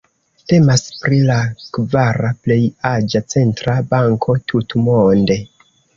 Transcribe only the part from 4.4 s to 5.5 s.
tutmonde.